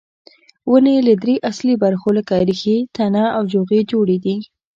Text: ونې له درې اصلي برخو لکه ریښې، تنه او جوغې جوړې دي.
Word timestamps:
ونې 0.69 0.95
له 1.07 1.13
درې 1.21 1.35
اصلي 1.49 1.75
برخو 1.83 2.09
لکه 2.17 2.35
ریښې، 2.47 2.77
تنه 2.95 3.23
او 3.35 3.43
جوغې 3.51 3.81
جوړې 3.91 4.17
دي. 4.25 4.37